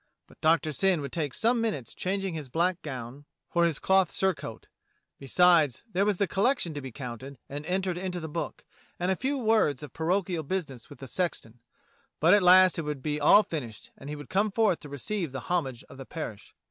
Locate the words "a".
9.11-9.15